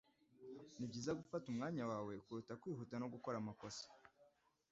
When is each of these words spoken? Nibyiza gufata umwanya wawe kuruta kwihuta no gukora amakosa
Nibyiza 0.77 1.17
gufata 1.19 1.45
umwanya 1.49 1.83
wawe 1.91 2.13
kuruta 2.25 2.57
kwihuta 2.61 2.95
no 3.01 3.07
gukora 3.13 3.35
amakosa 3.39 3.83